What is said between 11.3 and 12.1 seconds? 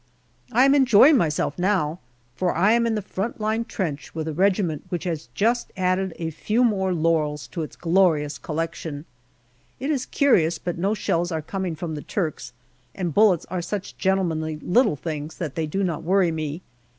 are coming from the